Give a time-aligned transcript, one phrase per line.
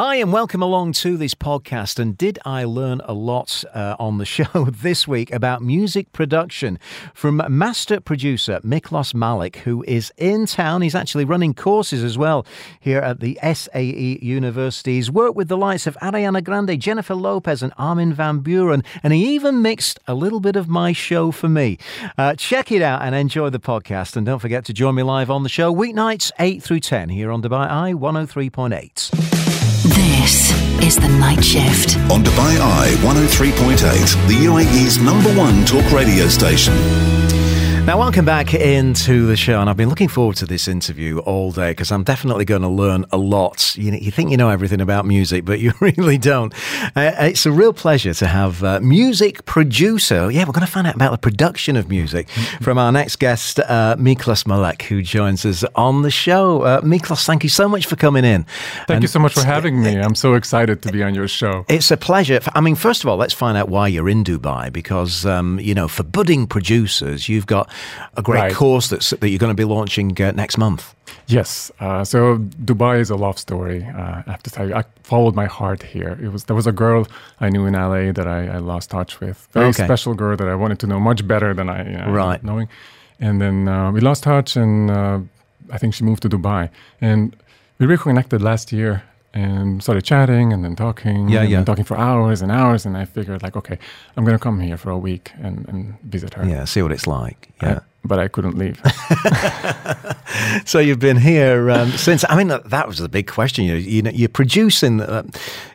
[0.00, 1.98] Hi, and welcome along to this podcast.
[1.98, 6.78] And did I learn a lot uh, on the show this week about music production
[7.14, 10.82] from master producer Miklos Malek, who is in town.
[10.82, 12.46] He's actually running courses as well
[12.78, 14.94] here at the SAE University.
[14.94, 19.12] He's worked with the likes of Ariana Grande, Jennifer Lopez, and Armin Van Buuren, and
[19.12, 21.76] he even mixed a little bit of my show for me.
[22.16, 24.16] Uh, check it out and enjoy the podcast.
[24.16, 27.32] And don't forget to join me live on the show weeknights 8 through 10 here
[27.32, 29.17] on Dubai Eye 103.8.
[30.28, 31.96] This is the night shift.
[32.12, 37.17] On Dubai Eye 103.8, the UAE's number one talk radio station.
[37.88, 41.52] Now, welcome back into the show, and I've been looking forward to this interview all
[41.52, 43.74] day because I'm definitely going to learn a lot.
[43.78, 46.52] You, you, think you know everything about music, but you really don't.
[46.94, 50.30] Uh, it's a real pleasure to have uh, music producer.
[50.30, 52.28] Yeah, we're going to find out about the production of music
[52.60, 56.60] from our next guest, uh, Miklos Malek, who joins us on the show.
[56.64, 58.44] Uh, Miklos, thank you so much for coming in.
[58.86, 59.98] Thank and you so much for having me.
[59.98, 61.64] I'm so excited to be on your show.
[61.70, 62.40] It's a pleasure.
[62.54, 65.74] I mean, first of all, let's find out why you're in Dubai because, um, you
[65.74, 67.72] know, for budding producers, you've got
[68.16, 68.54] a great right.
[68.54, 70.94] course that's, that you're going to be launching uh, next month.
[71.26, 71.70] Yes.
[71.78, 73.84] Uh, so Dubai is a love story.
[73.84, 76.18] Uh, I have to tell you, I followed my heart here.
[76.22, 77.06] It was there was a girl
[77.40, 79.46] I knew in LA that I, I lost touch with.
[79.52, 79.84] Very okay.
[79.84, 82.42] special girl that I wanted to know much better than I you know, right.
[82.42, 82.68] knowing.
[83.20, 85.18] And then uh, we lost touch, and uh,
[85.70, 86.70] I think she moved to Dubai.
[87.00, 87.36] And
[87.78, 89.02] we reconnected last year
[89.34, 91.62] and started chatting and then talking yeah, yeah.
[91.62, 93.78] talking for hours and hours and i figured like okay
[94.16, 96.46] i'm gonna come here for a week and, and visit her.
[96.46, 97.50] Yeah see what it's like.
[97.62, 98.80] Yeah but I couldn't leave.
[100.64, 102.24] so you've been here um, since.
[102.28, 103.64] I mean, that was the big question.
[103.64, 105.24] You, you know, you're producing, uh,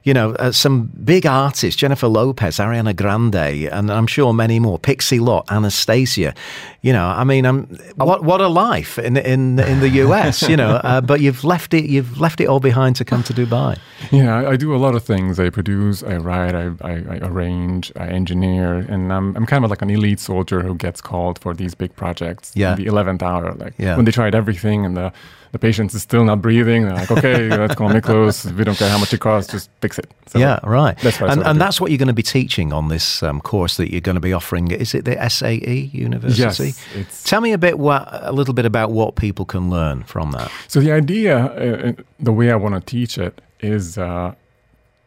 [0.03, 4.79] you know, uh, some big artists: Jennifer Lopez, Ariana Grande, and I'm sure many more.
[4.79, 6.35] Pixie Lott, Anastacia.
[6.81, 7.63] You know, I mean, um,
[7.95, 10.41] what what a life in in in the US.
[10.43, 11.85] You know, uh, but you've left it.
[11.85, 13.77] You've left it all behind to come to Dubai.
[14.11, 15.39] Yeah, I, I do a lot of things.
[15.39, 19.69] I produce, I write, I, I, I arrange, I engineer, and I'm I'm kind of
[19.69, 22.75] like an elite soldier who gets called for these big projects projects yeah.
[22.75, 23.53] the 11th hour.
[23.53, 23.95] Like yeah.
[23.95, 25.11] when they tried everything and the,
[25.51, 28.51] the patient is still not breathing, they're like, okay, let's call Miklos.
[28.55, 30.11] We don't care how much it costs, just fix it.
[30.27, 30.97] So yeah, right.
[30.99, 33.91] That's and, and that's what you're going to be teaching on this um, course that
[33.91, 34.71] you're going to be offering.
[34.71, 36.73] Is it the SAE University?
[36.95, 37.23] Yes.
[37.23, 40.51] Tell me a bit, what, a little bit about what people can learn from that.
[40.67, 44.33] So the idea, uh, uh the way I want to teach it is uh,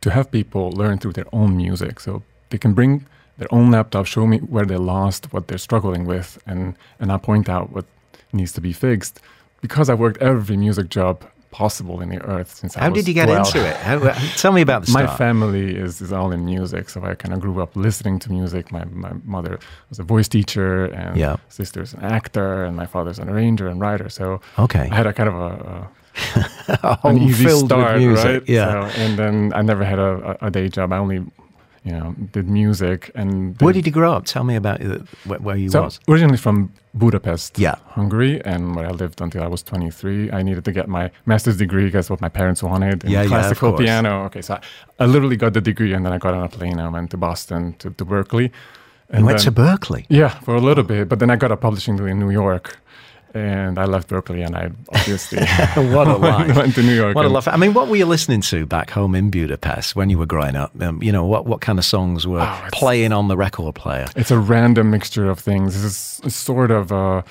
[0.00, 2.00] to have people learn through their own music.
[2.00, 3.06] So they can bring
[3.38, 7.18] their own laptop, show me where they lost, what they're struggling with, and and I
[7.18, 7.84] point out what
[8.32, 9.20] needs to be fixed.
[9.62, 11.24] Because I've worked every music job
[11.56, 12.82] possible in the earth since I was.
[12.82, 13.46] How did you get 12.
[13.46, 13.76] into it?
[13.76, 17.14] How, uh, tell me about the My family is, is all in music, so I
[17.14, 18.70] kind of grew up listening to music.
[18.70, 19.58] My, my mother
[19.88, 21.36] was a voice teacher, and yeah.
[21.48, 24.10] sister's an actor, and my father's an arranger and writer.
[24.10, 24.86] So okay.
[24.92, 25.88] I had a kind of a,
[26.82, 28.42] a an easy start, right?
[28.46, 28.90] Yeah.
[28.90, 30.92] So, and then I never had a, a, day job.
[30.92, 31.24] I only
[31.86, 33.12] you know, did music.
[33.14, 34.24] And where did you grow up?
[34.24, 34.82] Tell me about
[35.24, 36.00] where, where you so was.
[36.08, 37.76] Originally from Budapest, yeah.
[37.90, 40.32] Hungary, and where I lived until I was 23.
[40.32, 43.04] I needed to get my master's degree because what my parents wanted.
[43.04, 44.24] In yeah, classical yeah, piano.
[44.24, 44.60] Okay, so I,
[44.98, 46.80] I, literally got the degree, and then I got on a plane.
[46.80, 48.50] I went to Boston to, to Berklee.
[49.08, 50.06] And you went then, to Berklee.
[50.08, 52.78] Yeah, for a little bit, but then I got a publishing degree in New York
[53.38, 55.38] and I left Berklee, and I obviously
[55.94, 56.56] what a life.
[56.56, 57.14] went to New York.
[57.14, 57.48] What a life!
[57.48, 60.56] I mean, what were you listening to back home in Budapest when you were growing
[60.56, 60.70] up?
[60.80, 64.06] Um, you know, what what kind of songs were oh, playing on the record player?
[64.16, 65.82] It's a random mixture of things.
[65.82, 66.92] This is sort of.
[66.92, 67.22] Uh,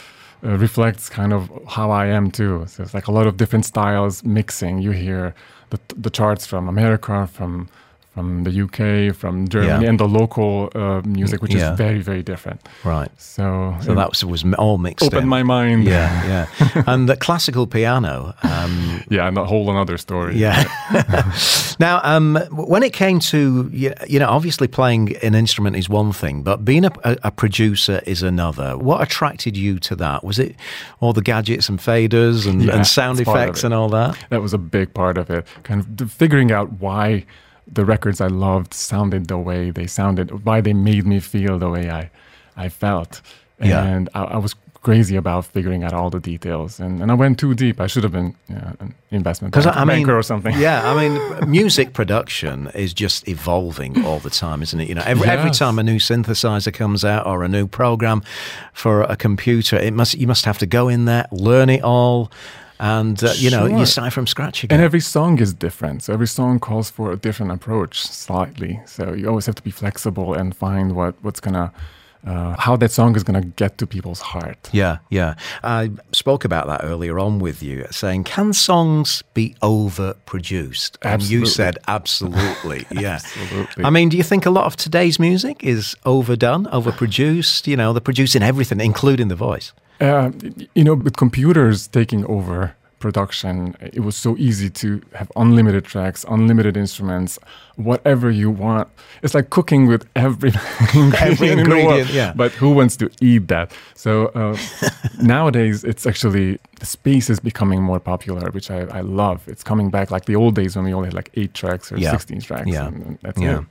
[0.43, 2.66] uh, reflects kind of how I am too.
[2.67, 4.79] So it's like a lot of different styles mixing.
[4.79, 5.33] You hear
[5.72, 7.67] the, the charts from America, from
[8.16, 9.90] from the UK, from Germany, yeah.
[9.90, 11.74] and the local uh, music, which yeah.
[11.74, 12.62] is very, very different.
[12.86, 13.09] Right.
[13.20, 15.06] So, so that was, was all mixed.
[15.06, 15.28] Opened in.
[15.28, 15.84] my mind.
[15.84, 16.84] Yeah, yeah.
[16.88, 18.34] and the classical piano.
[18.44, 20.38] Um, yeah, and a whole another story.
[20.38, 20.64] Yeah.
[21.80, 26.42] now, um, when it came to you know, obviously playing an instrument is one thing,
[26.42, 28.78] but being a, a, producer is another.
[28.78, 30.24] What attracted you to that?
[30.24, 30.56] Was it
[31.02, 34.18] all the gadgets and faders and, yeah, and sound effects and all that?
[34.29, 35.46] That was a big part of it.
[35.64, 37.26] Kind of figuring out why
[37.67, 41.70] the records I loved sounded the way they sounded, why they made me feel the
[41.70, 42.09] way I,
[42.56, 43.22] I felt.
[43.59, 44.22] And yeah.
[44.22, 44.53] I, I, was
[44.85, 46.79] crazy about figuring out all the details.
[46.79, 47.82] And, and I went too deep.
[47.82, 50.56] I should have been you know, an investment banker, I mean, or something.
[50.59, 54.88] Yeah, I mean, music production is just evolving all the time, isn't it?
[54.88, 55.40] You know, every, yes.
[55.40, 58.22] every time a new synthesizer comes out or a new program
[58.73, 62.32] for a computer, it must you must have to go in there, learn it all
[62.79, 64.79] and uh, you know you start from scratch again.
[64.79, 68.79] And every song is different, so every song calls for a different approach slightly.
[68.85, 71.72] So you always have to be flexible and find what what's gonna
[72.25, 74.69] uh, how that song is going to get to people's heart.
[74.72, 75.35] Yeah, yeah.
[75.63, 80.97] I spoke about that earlier on with you, saying, can songs be overproduced?
[81.01, 81.39] And absolutely.
[81.39, 82.85] you said, absolutely.
[82.95, 83.16] Yeah.
[83.16, 83.83] absolutely.
[83.83, 87.67] I mean, do you think a lot of today's music is overdone, overproduced?
[87.67, 89.73] You know, they're producing everything, including the voice.
[90.02, 90.32] Uh,
[90.74, 96.26] you know, with computers taking over production, it was so easy to have unlimited tracks,
[96.28, 97.38] unlimited instruments,
[97.76, 98.88] whatever you want.
[99.22, 100.50] It's like cooking with every
[100.94, 102.09] ingredient, every ingredient in the world.
[102.09, 102.34] Yeah.
[102.36, 103.72] But who wants to eat that?
[103.94, 104.58] So uh,
[105.22, 109.47] nowadays, it's actually the space is becoming more popular, which I, I, love.
[109.47, 111.97] It's coming back like the old days when we only had like eight tracks or
[111.97, 112.11] yeah.
[112.11, 112.67] 16 tracks.
[112.67, 112.87] Yeah.
[112.87, 113.59] And, that's yeah.
[113.59, 113.66] it.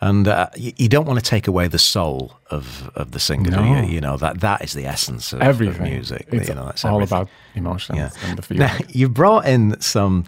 [0.00, 3.50] And uh, you, you, don't want to take away the soul of, of the singer,
[3.50, 3.62] no.
[3.62, 3.94] do you?
[3.94, 5.82] You know, that, that is the essence of, everything.
[5.82, 6.28] Of music.
[6.32, 7.18] It's you know, that's all everything.
[7.18, 8.10] about emotions Yeah.
[8.24, 8.66] and the feeling.
[8.66, 10.24] Now, you brought in some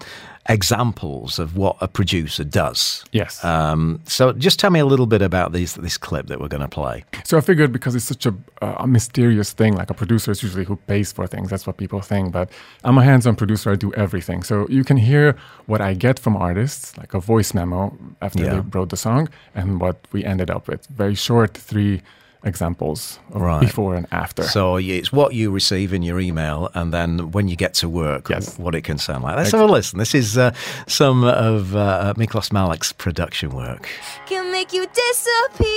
[0.48, 3.04] examples of what a producer does.
[3.12, 3.44] Yes.
[3.44, 6.62] Um, so just tell me a little bit about these, this clip that we're going
[6.62, 7.04] to play.
[7.24, 10.42] So I figured because it's such a, uh, a mysterious thing, like a producer is
[10.42, 11.50] usually who pays for things.
[11.50, 12.32] That's what people think.
[12.32, 12.50] But
[12.84, 13.70] I'm a hands-on producer.
[13.72, 14.42] I do everything.
[14.42, 15.36] So you can hear
[15.66, 18.54] what I get from artists, like a voice memo after Yeah.
[18.54, 20.86] they wrote the song, and what we ended up with.
[20.86, 22.00] Very short, three
[22.44, 23.60] examples Right.
[23.60, 24.42] before and after.
[24.44, 28.28] So it's what you receive in your email, and then when you get to work,
[28.30, 28.58] Yes.
[28.58, 29.36] what it can sound like.
[29.36, 29.98] Let's have a listen.
[29.98, 30.52] This is uh,
[30.86, 33.88] some of uh, Miklos Malek's production work.
[34.26, 35.68] can make you disappear.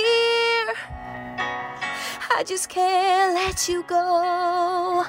[2.34, 5.04] I just can't let you go.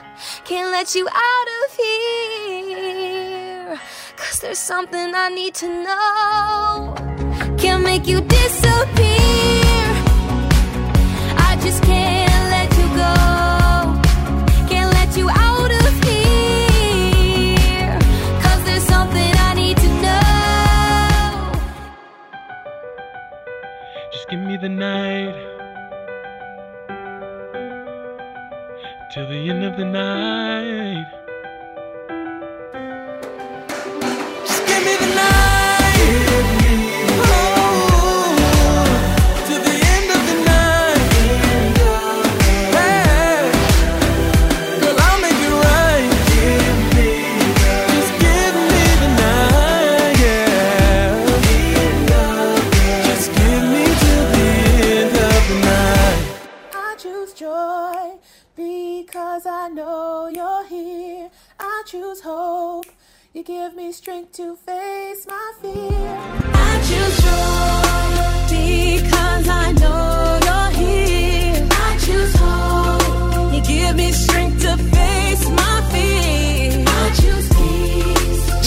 [0.46, 3.80] Can't let you out of here.
[4.18, 6.96] Cause there's something I need to know.
[7.58, 10.03] Can't make you disappear.
[29.14, 31.23] Till the end of the night.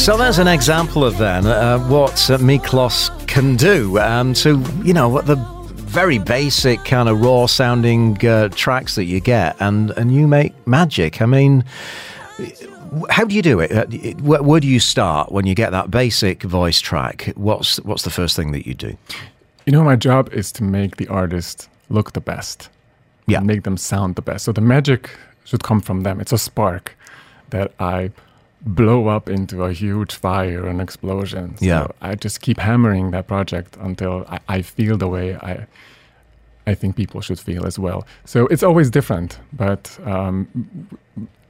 [0.06, 4.92] So there's an example of then uh, what uh, Miklos can do um, to, you
[4.92, 9.90] know, what the very basic kind of raw sounding uh, tracks that you get, and,
[9.90, 11.20] and you make magic.
[11.20, 11.64] I mean,
[13.10, 13.72] how do you do it?
[13.72, 13.86] Uh,
[14.22, 17.32] Where, where do you start when you get that basic voice track?
[17.34, 18.96] What's what's the first thing that you do?
[19.64, 22.68] You know, my job is to make the artist look the best.
[23.26, 23.40] Yeah.
[23.40, 24.44] Make them sound the best.
[24.44, 25.10] So the magic
[25.42, 26.20] should come from them.
[26.20, 26.96] It's a spark
[27.50, 28.12] that I
[28.62, 31.56] blow up into a huge fire and explosion.
[31.58, 31.86] So Yeah.
[32.00, 35.66] I just keep hammering that project until I, I feel the way I
[36.68, 38.04] I think people should feel as well.
[38.24, 40.48] So it's always different, but um,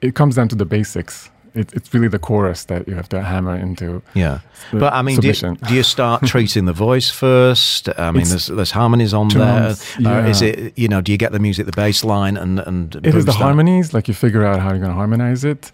[0.03, 1.31] it comes down to the basics.
[1.55, 4.03] It, it's really the chorus that you have to hammer into.
[4.13, 4.41] Yeah,
[4.73, 7.89] but I mean, do you, do you start treating the voice first?
[7.99, 10.21] I mean, there's there's harmonies on drums, there.
[10.21, 11.01] Uh, is it you know?
[11.01, 14.09] Do you get the music, the bass line, and and It is the harmonies, like
[14.09, 15.73] you figure out how you're going to harmonize it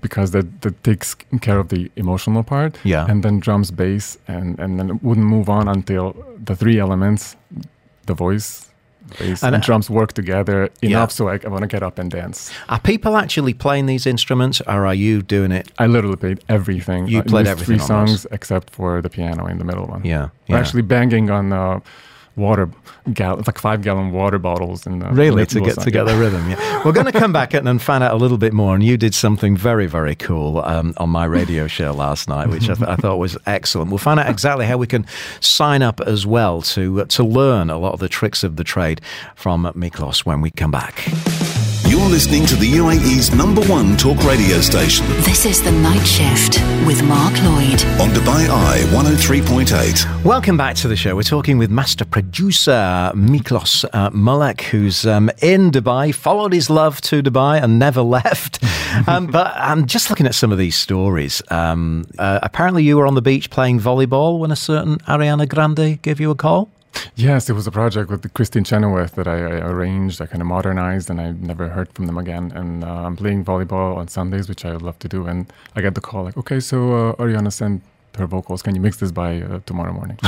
[0.00, 2.78] because that, that takes care of the emotional part.
[2.84, 3.06] Yeah.
[3.08, 7.36] And then drums, bass, and, and then it wouldn't move on until the three elements,
[8.06, 8.68] the voice,
[9.18, 11.16] bass, And, and, uh, drums work together enough Yeah.
[11.16, 12.50] so I, I want to get up and dance.
[12.68, 15.72] Are people actually playing these instruments, or are you doing it?
[15.78, 17.08] I literally played everything.
[17.08, 20.04] You played everything three songs except for the piano in the middle one.
[20.04, 21.80] Yeah, We're actually banging on uh,
[22.40, 22.68] water,
[23.12, 24.82] gal- like five gallon water bottles.
[24.82, 25.84] The Really, to get song.
[25.84, 26.50] to get the rhythm.
[26.50, 28.74] Yeah, we're going to come back and and find out a little bit more.
[28.74, 32.68] And you did something very, very cool um, on my radio show last night, which
[32.68, 33.90] I, th- I thought was excellent.
[33.90, 35.06] We'll find out exactly how we can
[35.40, 38.64] sign up as well to uh, to learn a lot of the tricks of the
[38.64, 39.00] trade
[39.36, 41.04] from Miklos when we come back.
[42.00, 46.58] You're listening to the UAE's number one talk radio station This is The Night Shift
[46.86, 47.84] with Mark Lloyd.
[48.00, 50.24] on Dubai Eye 103.8.
[50.24, 51.14] Welcome back to the show.
[51.14, 57.02] We're talking with master producer Miklos uh, Malek, who's um, in Dubai, followed his love
[57.02, 58.64] to Dubai and never left.
[59.06, 61.42] um, but I'm just looking at some of these stories.
[61.50, 66.00] Um, uh, apparently, you were on the beach playing volleyball when a certain Ariana Grande
[66.00, 66.70] gave you a call.
[67.14, 70.46] Yes, it was a project with Kristin Chenoweth that I, I arranged, I kind of
[70.48, 72.50] modernized, and I never heard from them again.
[72.54, 75.26] And uh, I'm playing volleyball on Sundays, which I love to do.
[75.26, 77.82] And I get the call like, okay, so uh, Ariana sent
[78.16, 78.62] her vocals.
[78.62, 80.18] Can you mix this by uh, tomorrow morning?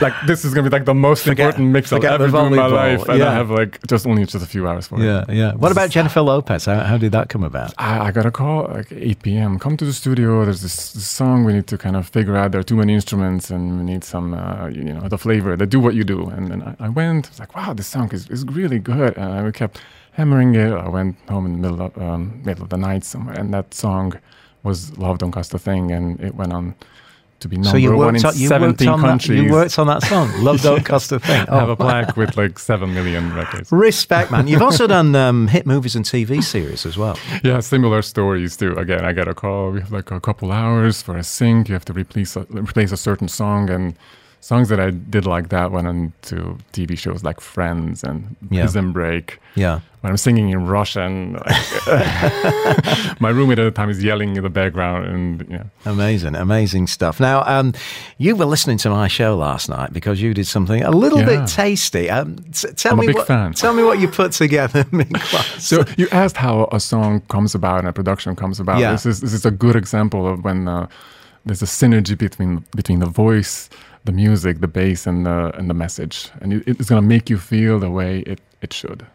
[0.00, 2.54] like this is gonna be like the most Forget- important mix I'll ever do in
[2.54, 3.30] my life, and yeah.
[3.30, 5.04] I have like just only just a few hours for it.
[5.04, 5.52] Yeah, yeah.
[5.54, 6.64] What about Jennifer Lopez?
[6.64, 7.74] How, how did that come about?
[7.78, 9.58] I, I got a call like 8 p.m.
[9.58, 10.44] Come to the studio.
[10.44, 12.52] There's this, this song we need to kind of figure out.
[12.52, 15.56] There are too many instruments, and we need some, uh, you know, the flavor.
[15.56, 16.28] That do what you do.
[16.28, 17.26] And then I, I went.
[17.26, 19.16] I was like, wow, this song is, is really good.
[19.16, 19.80] And I kept
[20.12, 20.72] hammering it.
[20.72, 23.74] I went home in the middle of um, middle of the night somewhere, and that
[23.74, 24.14] song
[24.62, 26.74] was "Love Don't Cost a Thing," and it went on
[27.40, 29.06] to be number so you one in on, you 17 on that.
[29.08, 29.42] countries.
[29.42, 30.30] You worked on that song.
[30.44, 31.48] Love don't cost a thing.
[31.48, 31.72] I have Oh.
[31.72, 33.72] a plaque with like seven million records.
[33.72, 34.46] Respect, man.
[34.46, 37.18] You've also done um, hit movies and TV series as well.
[37.42, 38.74] Yeah, similar stories too.
[38.76, 39.70] Again, I get a call.
[39.70, 41.68] We have like a couple hours for a sync.
[41.68, 43.94] You have to replace a, replace a certain song, and
[44.40, 48.62] songs that I did like that went on to TV shows like Friends and Yeah.
[48.62, 49.38] Prison Break.
[49.54, 49.80] Yeah.
[50.00, 51.56] When I'm singing in Russian, like,
[53.20, 57.20] my roommate at the time is yelling in the background, and yeah, Amazing, amazing stuff.
[57.20, 57.74] Now, um,
[58.18, 61.40] you were listening to my show last night because you did something a little Yeah.
[61.40, 62.08] bit tasty.
[62.08, 63.52] Um, t- tell I'm a me big what, fan.
[63.52, 64.84] Tell me what you put together.
[65.58, 68.78] So you asked how a song comes about and a production comes about.
[68.80, 68.92] Yeah.
[68.92, 70.86] This is this is a good example of when uh,
[71.44, 73.68] there's a synergy between between the voice,
[74.04, 77.38] the music, the bass, and the and the message, and it, it's gonna make you
[77.38, 79.06] feel the way it, it should.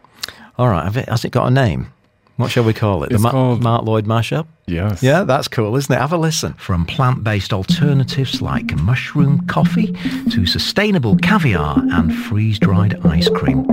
[0.58, 1.92] All right, have it, has it got a name?
[2.36, 3.12] What shall we call it?
[3.12, 4.46] It's the called- Mark Lloyd mashup?
[4.66, 5.02] Yes.
[5.02, 5.98] Yeah, that's cool, isn't it?
[5.98, 6.52] Have a listen.
[6.54, 9.92] From plant based alternatives like mushroom coffee
[10.30, 13.64] to sustainable caviar and freeze dried ice cream.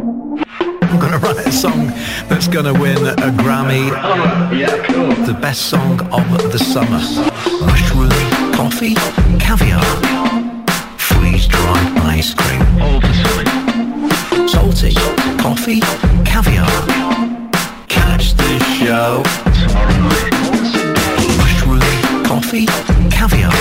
[0.84, 1.88] I'm going to write a song
[2.29, 3.89] that's going to win a Grammy.
[4.58, 5.10] yeah, cool.
[5.25, 7.01] The best song of the summer.
[7.65, 8.10] Mushroom
[8.53, 8.93] coffee,
[9.39, 9.82] caviar,
[11.43, 12.62] freeze dried ice cream.
[14.47, 14.93] Salty,
[15.41, 15.79] coffee,
[16.25, 16.67] caviar.
[17.88, 19.23] Catch the show
[21.38, 22.65] Mushroom, coffee,
[23.09, 23.51] caviar.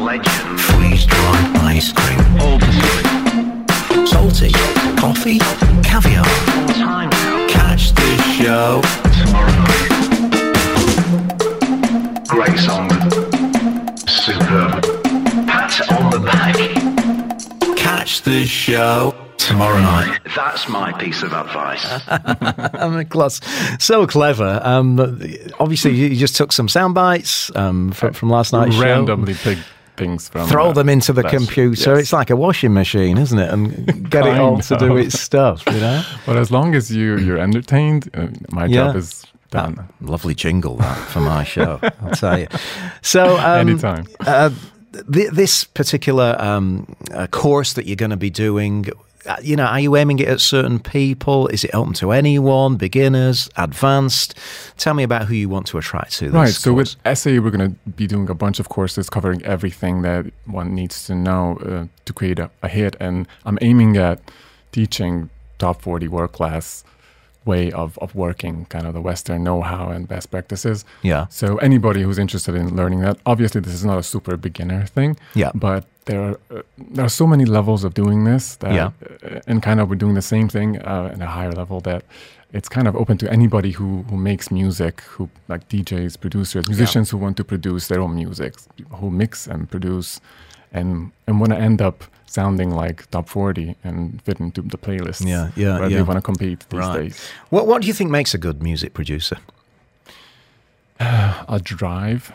[0.00, 2.20] Legend freeze dried ice cream.
[2.40, 4.06] All the time.
[4.06, 4.52] Salty,
[4.96, 5.38] coffee,
[5.82, 6.24] caviar.
[7.48, 9.09] Catch the show.
[18.70, 19.26] Show.
[19.38, 20.20] Tomorrow night.
[20.36, 21.82] That's my piece of advice.
[22.92, 23.40] Nicholas,
[23.78, 24.60] so clever.
[24.62, 25.00] Um,
[25.58, 28.82] obviously, you just took some sound bites um, from, from last night's show.
[28.82, 29.58] randomly pick
[29.96, 30.46] things from.
[30.46, 31.90] Throw uh, them into the that- computer.
[31.92, 32.00] yes.
[32.00, 33.50] It's like a washing machine, isn't it?
[33.50, 36.02] And get it all Kind to do its stuff, you know?
[36.26, 38.88] But as long as you you're entertained, uh, my Yeah.
[38.88, 39.76] job is done.
[39.80, 42.46] Ah, lovely jingle that for my show, I'll tell you.
[43.02, 44.06] So, um, Anytime.
[44.20, 44.50] Uh,
[44.92, 48.86] th- this particular um, uh, course that you're going to be doing,
[49.26, 51.48] uh, you know, are you aiming it at certain people?
[51.48, 54.36] Is it open to anyone, beginners, advanced?
[54.76, 56.34] Tell me about who you want to attract to this.
[56.34, 56.48] Right.
[56.48, 56.96] So course.
[57.04, 60.74] with SA, we're going to be doing a bunch of courses covering everything that one
[60.74, 64.20] needs to know uh, to create a, a hit, and I'm aiming at
[64.72, 66.84] teaching top 40 world class
[67.44, 70.84] way of, of working, kind of the Western know-how and best practices.
[71.02, 71.26] Yeah.
[71.30, 75.16] So anybody who's interested in learning that, obviously this is not a super beginner thing.
[75.34, 75.50] Yeah.
[75.54, 78.90] But there are uh, there are so many levels of doing this that, Yeah.
[79.24, 82.02] uh, and kind of we're doing the same thing uh, at a higher level that
[82.52, 87.10] it's kind of open to anybody who who makes music, who like DJs, producers, musicians
[87.10, 88.54] who want to produce their own music,
[88.98, 90.20] who mix and produce,
[90.72, 95.26] and and want to end up sounding like top 40 and fit into the playlist.
[95.26, 95.96] Yeah, yeah, where yeah.
[95.96, 97.00] they want to compete these Right.
[97.02, 97.30] days.
[97.48, 99.38] What, what do you think makes a good music producer?
[101.00, 102.32] A drive,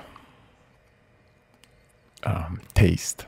[2.23, 3.25] um, taste.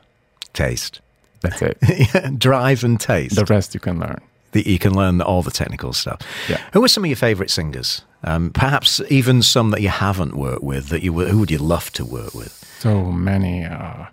[0.52, 1.00] Taste.
[1.40, 1.78] That's it.
[2.14, 3.36] Yeah, Drive and taste.
[3.36, 4.20] the rest you can learn.
[4.52, 6.20] that you can learn all the technical stuff.
[6.48, 6.60] Yeah.
[6.72, 8.02] Who are some of your favourite singers?
[8.24, 10.88] Um, perhaps even some that you haven't worked with.
[10.88, 12.52] That you who would you love to work with?
[12.80, 13.64] So many.
[13.64, 14.06] Uh,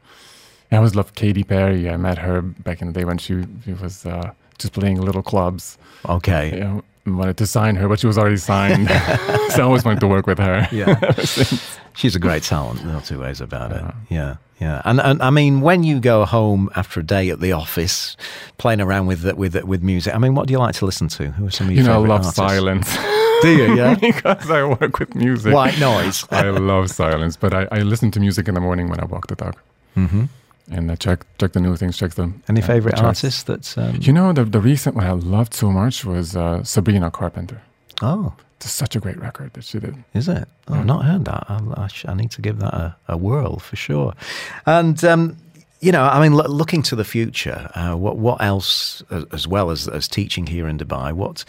[0.72, 1.90] I always loved Katy Perry.
[1.90, 5.24] I met her back in the day when she, she was uh, just playing little
[5.24, 5.78] clubs.
[6.10, 6.54] Okay.
[6.54, 6.84] You know,
[7.18, 8.90] wanted to sign her, but she was already signed.
[9.52, 10.68] so I always wanted to work with her.
[10.72, 11.00] Yeah.
[11.96, 12.84] She's a great talent.
[12.84, 13.84] No two ways about it.
[14.10, 14.36] Yeah.
[14.60, 14.82] Yeah.
[14.86, 18.16] And, and I mean, when you go home after a day at the office,
[18.58, 21.32] playing around with with with music, I mean, what do you like to listen to?
[21.32, 22.36] Who are some of your You know, I love artists?
[22.36, 22.98] silence.
[23.42, 23.76] Do you?
[23.76, 23.96] Yeah.
[23.96, 25.54] because I work with music.
[25.54, 26.26] White noise.
[26.32, 29.28] I love silence, but I, I listen to music in the morning when I walk
[29.28, 29.56] the dog.
[29.98, 30.26] Mm-hmm.
[30.72, 33.78] And I check check the new things, check the Any uh, favourite the artists that?
[33.78, 37.62] Um, You know, the the recent one I loved so much was uh, Sabrina Carpenter.
[38.02, 39.96] oh, It's such a great record that she did.
[40.14, 40.48] Is it?
[40.68, 41.46] Oh, I've not heard that.
[41.50, 44.14] I, I, sh- I need to give that a, a whirl for sure.
[44.66, 45.38] And um,
[45.82, 49.48] you know, I mean, lo- looking to the future, uh, what what else, as, as
[49.48, 51.46] well as as teaching here in Dubai, what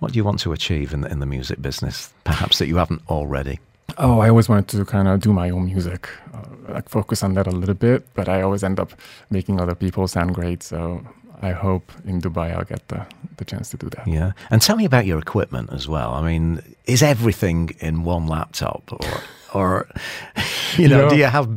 [0.00, 2.12] what do you want to achieve in the, in the music business?
[2.24, 3.58] Perhaps that you haven't already.
[3.96, 6.42] Oh, I always wanted to kind of do my own music, uh,
[6.72, 8.92] like focus on that a little bit, but I always end up
[9.30, 10.62] making other people sound great.
[10.62, 11.00] So
[11.40, 13.06] I hope in Dubai I'll get the,
[13.38, 14.06] the chance to do that.
[14.06, 14.32] Yeah.
[14.50, 16.12] And tell me about your equipment as well.
[16.14, 19.20] I mean, is everything in one laptop or
[19.54, 19.88] or
[20.76, 21.48] you know, do you have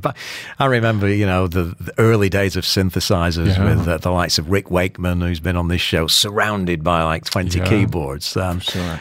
[0.58, 3.76] I remember, you know, the, the early days of synthesizers Yeah.
[3.76, 7.26] with uh, the likes of Rick Wakeman who's been on this show surrounded by like
[7.26, 7.66] 20 Yeah.
[7.68, 8.36] keyboards.
[8.38, 9.00] Um, Sure.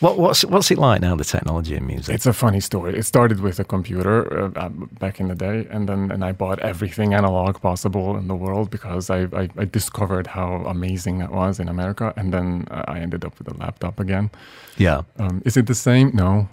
[0.00, 2.14] What, what's what's it like now the technology in music?
[2.14, 2.98] It's a funny story.
[2.98, 6.32] It started with a computer uh, uh, back in the day, and then and I
[6.32, 11.32] bought everything analog possible in the world because I, I, I discovered how amazing that
[11.32, 14.30] was in America, and then uh, I ended up with a laptop again.
[14.76, 15.02] yeah.
[15.18, 16.10] Um, is it the same?
[16.14, 16.48] No.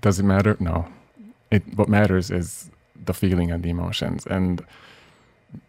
[0.00, 0.56] Does it matter?
[0.60, 0.86] No.
[1.50, 2.70] It what matters is
[3.04, 4.64] the feeling and the emotions, and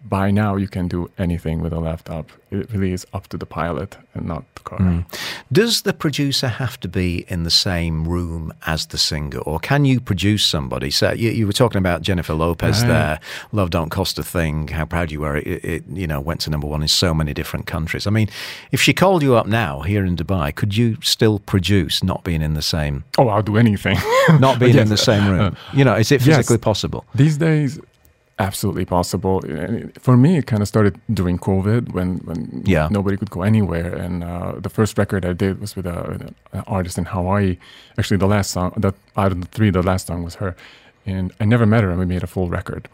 [0.04, 2.32] by now you can do anything with a laptop.
[2.52, 5.06] It really is up to the pilot and not the car.
[5.52, 9.86] Does the producer have to be in the same room as the singer, or can
[9.86, 10.90] you produce somebody?
[10.90, 12.88] So you, you were talking about Jennifer Lopez Right.
[12.88, 13.20] there.
[13.52, 14.68] Love don't cost a thing.
[14.70, 15.38] How proud you were!
[15.38, 18.08] It, it you know went to number one in so many different countries.
[18.08, 18.30] I mean,
[18.72, 22.42] if she called you up now here in Dubai, could you still produce, not being
[22.42, 23.98] in the same, Oh, I'll do anything.
[24.40, 25.42] not being Yes, in the same room?
[25.42, 26.38] uh, you know, is it yes.
[26.38, 27.06] physically possible?
[27.16, 27.80] These days,
[28.40, 29.42] absolutely possible.
[30.00, 32.88] For me, it kind of started during COVID when, when Yeah.
[32.92, 33.94] nobody could go anywhere.
[33.96, 37.58] And uh, the first record I did was with a, an artist in Hawaii.
[37.98, 40.56] Actually, the last song, that out of the three, the last song was her.
[41.06, 42.88] And I never met her, and we made a full record.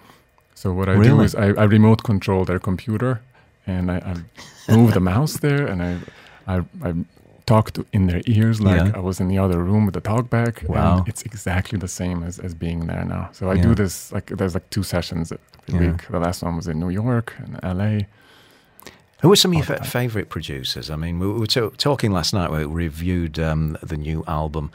[0.55, 3.21] So what I do is I, I remote control their computer,
[3.67, 3.97] and I,
[4.69, 5.97] I move the mouse there, and I
[6.47, 6.93] I, I
[7.45, 8.91] talk to in their ears like Yeah.
[8.95, 10.67] I was in the other room with the talkback.
[10.67, 10.97] Wow.
[10.99, 13.29] And it's exactly the same as, as being there now.
[13.33, 13.63] So I Yeah.
[13.67, 15.91] do this like there's like two sessions every Yeah.
[15.91, 16.07] week.
[16.09, 18.07] The last one was in New York and LA.
[19.21, 20.89] Who are some of your favorite producers?
[20.89, 22.49] I mean, we we were to- talking last night.
[22.51, 24.71] Where we reviewed um, the new album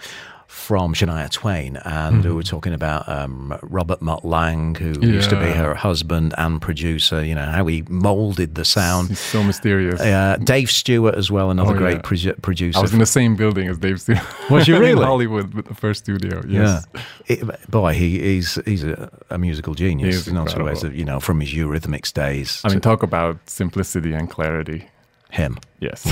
[0.50, 5.36] from Shania Twain, and we were talking about um, Robert Mutt Lange, who used to
[5.36, 5.58] be Mm-hmm.
[5.60, 7.25] Her husband and producer.
[7.25, 9.08] You know how he molded the sound.
[9.08, 10.00] He's so mysterious.
[10.00, 12.02] Uh, Dave Stewart as well, another Oh, great yeah.
[12.02, 12.78] produ- producer.
[12.78, 14.21] I was in the same building as Dave Stewart.
[14.50, 14.93] Was you really?
[14.93, 16.43] in Hollywood with the first studio.
[16.49, 16.86] Yes.
[17.28, 20.15] Yeah, It- boy, he, he's he's a, a musical genius.
[20.17, 22.60] is in lots of ways, you know, from his Eurythmics days.
[22.65, 24.89] I mean, talk about simplicity and clarity.
[25.32, 25.58] Him.
[25.80, 26.04] Yes.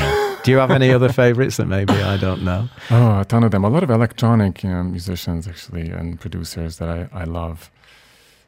[0.45, 2.69] Do you have any other favourites that maybe I don't know?
[2.91, 3.65] Oh, a ton of them.
[3.65, 7.71] A lot of electronic you know, musicians, actually, and producers that I, I love.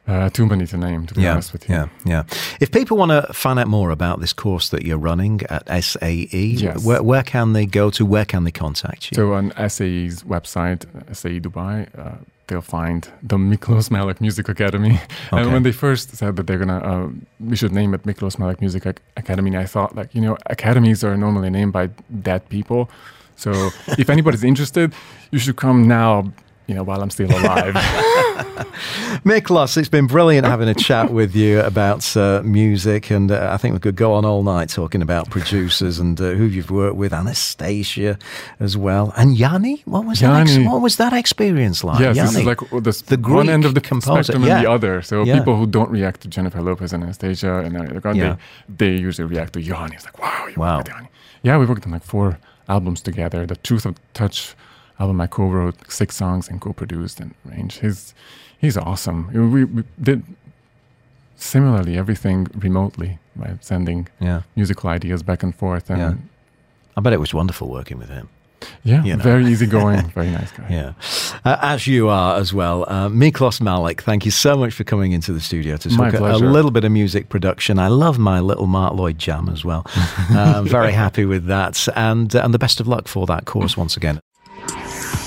[0.07, 1.75] Uh, too many to name, to be honest with you.
[1.75, 2.23] Yeah, yeah.
[2.59, 6.55] If people want to find out more about this course that you're running at SAE,
[6.57, 6.83] Yes.
[6.83, 8.05] where, where can they go to?
[8.05, 9.15] Where can they contact you?
[9.15, 10.85] So on SAE's website,
[11.15, 12.15] SAE Dubai, uh,
[12.47, 14.99] they'll find the Miklos Malek Music Academy.
[15.31, 15.43] Okay.
[15.43, 17.07] And when they first said that they're gonna, uh,
[17.39, 18.85] we should name it Miklos Malek Music
[19.15, 21.87] Academy, I thought like, you know, academies are normally named by
[22.21, 22.89] dead people.
[23.37, 23.51] So
[23.97, 24.93] if anybody's interested,
[25.31, 26.31] you should come now.
[26.67, 27.73] You know, while I'm still alive.
[29.25, 33.57] Miklos, it's been brilliant having a chat with you about uh, music, and uh, I
[33.57, 36.95] think we could go on all night talking about producers and uh, who you've worked
[36.95, 38.21] with, Anastacia
[38.59, 39.81] as well, and Yanni.
[39.85, 40.41] What was that?
[40.41, 41.99] Ex- what was that experience like?
[41.99, 42.45] yes, this is Yanni?
[42.45, 44.57] like the, The one end of the composer, spectrum yeah.
[44.57, 45.01] and the other.
[45.01, 45.37] So Yeah.
[45.39, 48.35] people who don't react to Jennifer Lopez and Anastacia and Ariana Grande, Yeah.
[48.69, 49.95] they usually react to Yanni.
[49.95, 50.77] It's like, wow, you Wow.
[50.77, 51.09] worked with Yanni.
[51.43, 53.45] Yeah, we worked on like four albums together.
[53.45, 54.55] The Truth of Touch
[55.01, 57.79] album, I co-wrote six songs and co-produced and arranged.
[57.81, 58.13] He's
[58.63, 59.19] he's awesome.
[59.53, 60.23] We, we did
[61.35, 65.89] similarly everything remotely by sending yeah, musical ideas back and forth.
[65.89, 66.13] And Yeah.
[66.97, 68.27] I bet it was wonderful working with him.
[68.83, 69.23] yeah, You know.
[69.23, 70.67] very easygoing, very nice guy.
[70.69, 70.91] Yeah,
[71.45, 72.85] uh, as you are as well.
[72.87, 76.23] Uh, Miklos Malek, thank you so much for coming into the studio to talk a,
[76.35, 77.79] a little bit of music production.
[77.79, 79.83] I love my little Mark Lloyd jam as well.
[79.95, 83.45] uh, I'm very happy with that, and uh, and the best of luck for that
[83.45, 84.19] course once again.